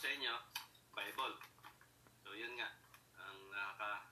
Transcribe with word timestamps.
sa 0.00 0.08
inyo, 0.08 0.32
Bible. 0.96 1.36
So 2.24 2.32
yun 2.32 2.56
nga, 2.56 2.72
ang 3.20 3.36
nakaka 3.52 4.08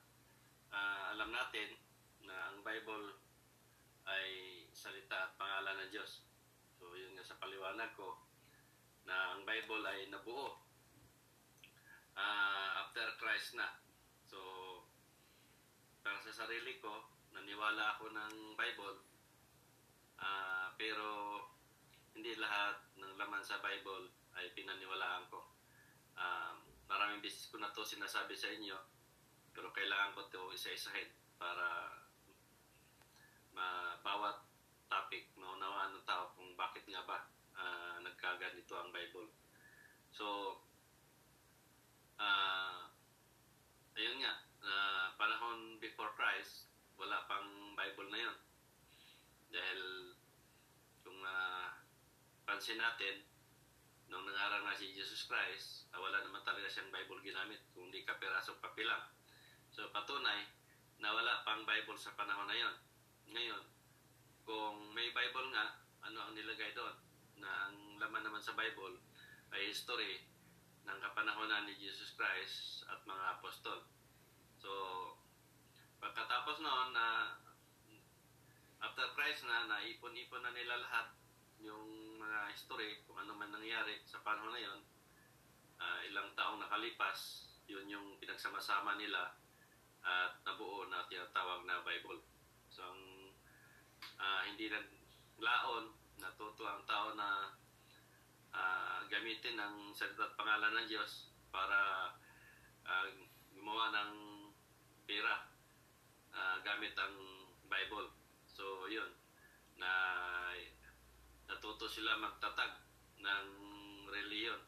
ah, 0.69 1.17
alam 1.17 1.33
natin 1.33 1.73
na 2.21 2.53
ang 2.53 2.61
Bible 2.61 3.17
ay 4.05 4.29
salita 4.69 5.33
at 5.33 5.33
pangalan 5.41 5.81
ng 5.81 5.89
Diyos. 5.89 6.21
So 6.77 6.93
yun 6.93 7.17
nga 7.17 7.25
sa 7.25 7.41
paliwanag 7.41 7.97
ko 7.97 8.21
na 9.09 9.33
ang 9.33 9.49
Bible 9.49 9.81
ay 9.89 10.13
nabuo 10.13 10.61
ah, 12.13 12.85
after 12.85 13.09
Christ 13.17 13.57
na. 13.57 13.81
So 14.29 14.37
para 16.05 16.21
sa 16.21 16.45
sarili 16.45 16.77
ko, 16.77 17.09
naniwala 17.33 17.97
ako 17.97 18.13
ng 18.13 18.53
Bible 18.53 19.09
Ah, 20.19 20.75
pero 20.75 21.39
hindi 22.11 22.35
lahat 22.35 22.75
ng 22.99 23.15
laman 23.15 23.39
sa 23.39 23.63
Bible 23.63 24.11
ay 24.35 24.51
pinaniwalaan 24.51 25.31
ko. 25.31 25.58
Um, 26.19 26.67
maraming 26.91 27.23
beses 27.23 27.47
ko 27.47 27.57
na 27.63 27.71
to 27.71 27.87
sinasabi 27.87 28.35
sa 28.35 28.51
inyo, 28.51 28.75
pero 29.55 29.71
kailangan 29.71 30.11
ko 30.13 30.27
to 30.27 30.51
isa-isahin 30.51 31.07
para 31.39 31.95
ma 33.55 33.95
bawat 34.03 34.43
topic 34.91 35.31
maunawaan 35.39 35.95
ng 35.95 36.05
tao 36.05 36.35
kung 36.35 36.53
bakit 36.59 36.83
nga 36.91 37.01
ba 37.07 37.23
ah, 37.55 37.95
nagkaganito 38.03 38.75
ang 38.75 38.91
Bible. 38.91 39.31
So, 40.11 40.59
ah 42.19 42.89
ayun 43.99 44.23
nga, 44.23 44.33
na 44.63 44.75
panahon 45.19 45.75
before 45.83 46.15
Christ, 46.15 46.71
wala 46.95 47.27
pang 47.27 47.75
Bible 47.75 48.07
na 48.07 48.19
yun. 48.31 48.37
Dahil 49.51 49.81
kung 51.03 51.19
uh, 51.19 51.67
pansin 52.47 52.79
natin, 52.79 53.27
nung 54.09 54.25
nangaral 54.25 54.65
nga 54.65 54.73
si 54.73 54.89
Jesus 54.91 55.29
Christ, 55.29 55.85
uh, 55.93 56.01
wala 56.01 56.19
naman 56.25 56.41
talaga 56.41 56.65
siyang 56.65 56.89
Bible 56.89 57.21
ginamit, 57.21 57.61
kundi 57.77 58.01
kapirasong 58.01 58.57
papel 58.57 58.89
lang. 58.89 59.05
So 59.69 59.85
patunay 59.93 60.49
na 60.99 61.13
wala 61.13 61.45
pang 61.45 61.63
Bible 61.63 61.95
sa 61.95 62.17
panahon 62.17 62.49
na 62.49 62.57
yon. 62.57 62.75
Ngayon, 63.29 63.63
kung 64.43 64.91
may 64.97 65.13
Bible 65.13 65.53
nga, 65.53 65.77
ano 66.03 66.25
ang 66.25 66.33
nilagay 66.33 66.73
doon? 66.73 66.97
Na 67.37 67.69
ang 67.69 68.01
laman 68.01 68.25
naman 68.25 68.41
sa 68.41 68.57
Bible 68.57 68.97
ay 69.53 69.69
history 69.69 70.25
ng 70.89 70.97
kapanahonan 70.97 71.69
ni 71.69 71.77
Jesus 71.77 72.17
Christ 72.17 72.83
at 72.89 73.05
mga 73.05 73.39
apostol. 73.39 73.85
So, 74.57 74.71
pagkatapos 76.01 76.59
noon 76.65 76.89
na 76.97 77.37
after 78.81 79.05
Christ 79.13 79.45
na 79.45 79.69
naipon-ipon 79.69 80.41
na 80.41 80.51
nila 80.51 80.81
lahat 80.81 81.13
yung 81.61 82.08
mga 82.19 82.51
history 82.51 82.99
kung 83.07 83.15
ano 83.15 83.31
man 83.33 83.55
nangyari 83.55 84.03
sa 84.03 84.19
panahon 84.19 84.51
na 84.51 84.61
yon 84.61 84.81
Ah, 85.79 86.03
ilang 86.03 86.35
taong 86.35 86.59
nakalipas 86.59 87.47
yun 87.63 87.87
yung 87.87 88.19
pinagsama-sama 88.19 88.99
nila 88.99 89.31
at 90.03 90.43
nabuo 90.43 90.91
na 90.91 91.07
tinatawag 91.07 91.63
na 91.63 91.79
Bible. 91.87 92.19
So 92.67 92.83
ang 92.83 93.31
ah, 94.19 94.43
hindi 94.43 94.67
naglaon 94.67 95.95
natuto 96.19 96.67
ang 96.67 96.83
tao 96.83 97.15
na 97.15 97.55
ah, 98.51 99.07
gamitin 99.07 99.55
ang 99.55 99.95
salita 99.95 100.27
at 100.27 100.35
pangalan 100.35 100.83
ng 100.83 100.87
Diyos 100.91 101.31
para 101.47 102.11
ah, 102.83 103.07
gumawa 103.55 103.95
ng 103.95 104.11
pera 105.07 105.47
ah, 106.35 106.59
gamit 106.59 106.91
ang 106.99 107.15
Bible. 107.69 108.09
So, 108.49 108.89
yun, 108.89 109.13
na 109.77 109.91
natuto 111.59 111.91
sila 111.91 112.15
magtatag 112.15 112.71
ng 113.19 113.47
reliyon. 114.07 114.63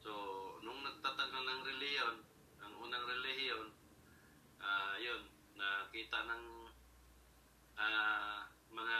So, 0.00 0.16
nung 0.64 0.80
nagtatag 0.80 1.28
na 1.28 1.44
ng 1.44 1.60
reliyon, 1.60 2.24
ang 2.64 2.72
unang 2.80 3.04
reliyon, 3.04 3.68
ah 4.64 4.96
yun, 4.96 5.28
nakita 5.52 6.24
ng 6.24 6.44
ah, 7.76 8.48
mga 8.72 8.98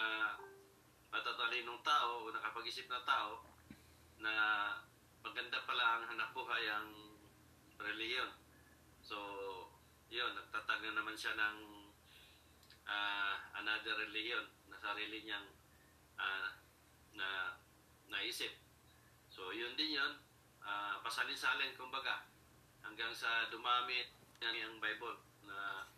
matatalinong 1.08 1.80
tao 1.80 2.28
o 2.28 2.32
nakapag-isip 2.36 2.84
na 2.92 3.00
tao 3.08 3.48
na 4.20 4.32
maganda 5.24 5.64
pala 5.64 5.84
ang 5.88 6.04
hanap 6.04 6.36
buhay 6.36 6.68
ang 6.68 7.16
reliyon. 7.80 8.28
So, 9.00 9.16
yun, 10.12 10.36
nagtatag 10.36 10.84
na 10.84 11.00
naman 11.00 11.16
siya 11.16 11.32
ng 11.32 11.88
uh, 12.84 13.34
another 13.56 14.04
religion 14.04 14.44
na 14.68 14.76
sarili 14.76 15.24
niyang 15.24 15.48
uh, 16.20 16.63
na 17.14 17.58
naisip. 18.10 18.54
So, 19.30 19.50
yun 19.50 19.74
din 19.74 19.98
yun. 19.98 20.20
Uh, 20.64 21.00
pasalin-salin, 21.04 21.76
kumbaga, 21.76 22.26
hanggang 22.84 23.12
sa 23.12 23.48
dumami 23.48 24.14
ang 24.44 24.76
Bible 24.76 25.24
na 25.48 25.88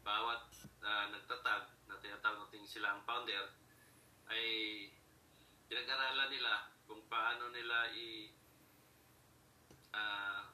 bawat 0.00 0.48
uh, 0.80 1.12
nagtatag 1.12 1.68
na 1.84 2.00
tinatawag 2.00 2.48
natin 2.48 2.64
sila 2.64 2.96
ang 2.96 3.02
founder 3.04 3.52
ay 4.32 4.44
pinag-aralan 5.68 6.32
nila 6.32 6.72
kung 6.88 7.04
paano 7.12 7.52
nila 7.52 7.92
i 7.92 8.32
uh, 9.92 10.48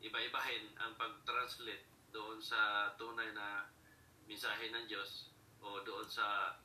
iba-ibahin 0.00 0.72
ang 0.80 0.96
pag-translate 0.96 1.88
doon 2.12 2.40
sa 2.40 2.92
tunay 2.96 3.32
na 3.36 3.68
mensahe 4.24 4.72
ng 4.72 4.88
Diyos 4.88 5.32
o 5.60 5.80
doon 5.84 6.08
sa 6.08 6.56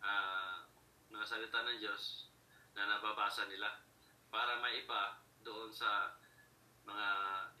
uh, 0.00 0.59
mga 1.10 1.26
salita 1.26 1.66
ng 1.66 1.78
Diyos 1.82 2.30
na 2.78 2.86
nababasa 2.86 3.50
nila 3.50 3.82
para 4.30 4.62
maiba 4.62 5.18
doon 5.42 5.74
sa 5.74 6.14
mga 6.86 7.08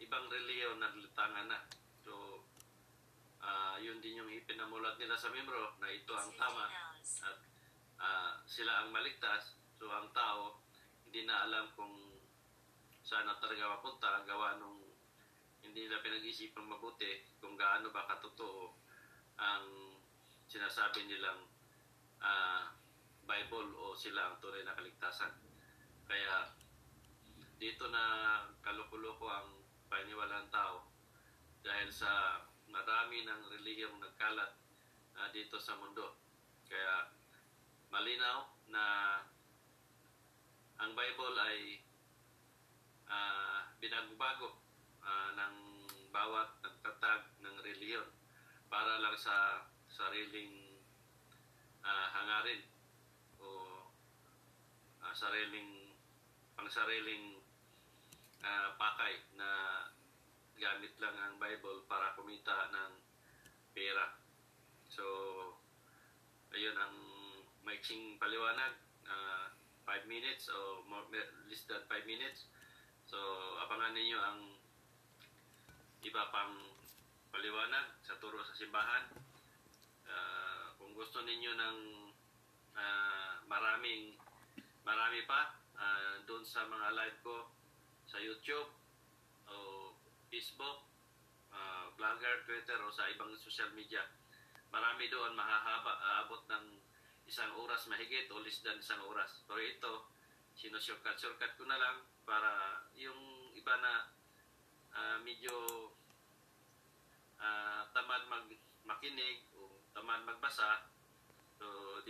ibang 0.00 0.26
reliyon 0.30 0.78
na 0.78 0.94
litangan 0.94 1.50
na. 1.50 1.58
So, 2.00 2.46
uh, 3.42 3.76
yun 3.82 3.98
din 3.98 4.22
yung 4.22 4.30
ipinamulat 4.30 4.96
nila 4.96 5.18
sa 5.18 5.34
membro 5.34 5.76
na 5.82 5.90
ito 5.90 6.14
ang 6.14 6.30
tama 6.38 6.70
at 7.26 7.38
uh, 7.98 8.32
sila 8.46 8.86
ang 8.86 8.94
maligtas. 8.94 9.58
So, 9.76 9.90
ang 9.90 10.14
tao 10.14 10.62
hindi 11.10 11.26
na 11.26 11.42
alam 11.42 11.74
kung 11.74 12.22
saan 13.02 13.26
na 13.26 13.34
talaga 13.42 13.66
mapunta 13.66 14.22
gawa 14.22 14.62
nung 14.62 14.78
hindi 15.66 15.90
nila 15.90 15.98
pinag-isipang 16.06 16.70
mabuti 16.70 17.26
kung 17.42 17.58
gaano 17.58 17.90
ba 17.90 18.06
katotoo 18.06 18.70
ang 19.34 19.98
sinasabi 20.46 21.10
nilang 21.10 21.50
uh, 22.22 22.62
Bible 23.30 23.70
o 23.78 23.94
sila 23.94 24.26
ang 24.26 24.42
tunay 24.42 24.66
na 24.66 24.74
kaligtasan. 24.74 25.30
Kaya 26.02 26.50
dito 27.62 27.86
na 27.86 28.02
kalukulo 28.58 29.14
ko 29.22 29.30
ang 29.30 29.62
paniniwalaan 29.86 30.50
tao 30.50 30.90
dahil 31.62 31.86
sa 31.94 32.42
marami 32.66 33.22
ng 33.22 33.42
relihiyong 33.54 34.02
nagkalat 34.02 34.50
uh, 35.14 35.28
dito 35.30 35.62
sa 35.62 35.78
mundo. 35.78 36.18
Kaya 36.66 37.14
malinaw 37.94 38.50
na 38.66 38.84
ang 40.82 40.90
Bible 40.98 41.36
ay 41.38 41.86
uh, 43.06 43.70
binagbago 43.78 44.58
uh, 45.06 45.30
ng 45.38 45.54
bawat 46.10 46.50
nagtatag 46.66 47.30
ng 47.46 47.56
relihiyon 47.62 48.10
para 48.66 48.98
lang 48.98 49.14
sa 49.14 49.62
sariling 49.86 50.82
uh, 51.86 52.06
hangarin 52.10 52.79
o 53.40 53.48
uh, 55.02 55.14
sariling 55.16 55.96
pang 56.54 56.68
sariling 56.68 57.40
uh, 58.44 58.68
pakay 58.76 59.16
na 59.36 59.48
gamit 60.60 60.92
lang 61.00 61.16
ang 61.16 61.40
Bible 61.40 61.88
para 61.88 62.12
kumita 62.12 62.68
ng 62.68 62.92
pera. 63.72 64.12
So, 64.92 65.04
ayun 66.52 66.76
ang 66.76 66.96
maiksing 67.64 68.20
paliwanag. 68.20 68.76
5 69.08 69.88
uh, 69.88 70.06
minutes 70.06 70.52
o 70.52 70.84
more, 70.86 71.08
less 71.48 71.64
than 71.64 71.80
5 71.88 72.04
minutes. 72.04 72.46
So, 73.08 73.18
abangan 73.64 73.96
ninyo 73.96 74.18
ang 74.20 74.38
iba 76.04 76.28
pang 76.28 76.54
paliwanag 77.32 77.96
sa 78.04 78.20
turo 78.20 78.44
sa 78.44 78.54
simbahan. 78.54 79.08
Uh, 80.04 80.76
kung 80.76 80.92
gusto 80.92 81.24
ninyo 81.24 81.52
ng 81.56 81.78
uh, 82.76 83.42
maraming 83.46 84.14
marami 84.86 85.24
pa 85.24 85.58
uh, 85.78 86.22
doon 86.26 86.44
sa 86.44 86.66
mga 86.66 86.94
live 86.94 87.18
ko 87.24 87.36
sa 88.10 88.18
YouTube 88.18 88.70
o 89.50 89.90
Facebook, 90.30 90.86
uh, 91.50 91.90
Vlogger, 91.94 92.46
Twitter 92.46 92.78
o 92.82 92.90
sa 92.90 93.10
ibang 93.10 93.34
social 93.38 93.70
media. 93.74 94.06
Marami 94.70 95.10
doon 95.10 95.34
mahahaba, 95.34 95.98
aabot 95.98 96.46
ng 96.46 96.78
isang 97.26 97.50
oras 97.58 97.86
mahigit 97.86 98.30
o 98.30 98.42
less 98.42 98.62
than 98.62 98.78
isang 98.78 99.02
oras. 99.06 99.42
Pero 99.46 99.58
ito, 99.62 99.94
sinusurkat-surkat 100.58 101.54
ko 101.58 101.66
na 101.66 101.78
lang 101.78 102.02
para 102.26 102.82
yung 102.94 103.50
iba 103.54 103.74
na 103.78 104.10
uh, 104.94 105.18
medyo 105.22 105.54
uh, 107.38 107.82
tamad 107.94 108.26
mag 108.30 108.46
makinig 108.86 109.46
o 109.54 109.82
tamad 109.94 110.22
magbasa, 110.26 110.90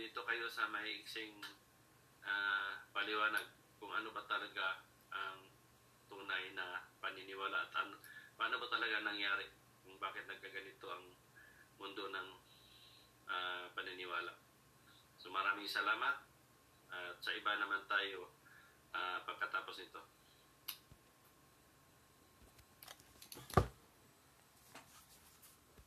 dito 0.01 0.25
kayo 0.25 0.49
sa 0.49 0.65
maiksing 0.65 1.37
uh, 2.25 2.25
ah, 2.25 2.73
paliwanag 2.89 3.45
kung 3.77 3.93
ano 3.93 4.09
ba 4.09 4.25
talaga 4.25 4.81
ang 5.13 5.45
tunay 6.09 6.57
na 6.57 6.89
paniniwala 6.97 7.69
at 7.69 7.85
ano, 7.85 8.01
paano 8.33 8.57
ba 8.57 8.65
talaga 8.65 9.05
nangyari 9.05 9.45
kung 9.85 10.01
bakit 10.01 10.25
nagkaganito 10.25 10.89
ang 10.89 11.05
mundo 11.77 12.09
ng 12.09 12.29
uh, 13.29 13.69
paniniwala. 13.77 14.33
So 15.21 15.29
maraming 15.29 15.69
salamat 15.69 16.25
at 16.89 17.13
uh, 17.13 17.21
sa 17.21 17.37
iba 17.37 17.61
naman 17.61 17.85
tayo 17.85 18.33
uh, 18.97 19.21
pagkatapos 19.21 19.85
nito. 19.85 20.01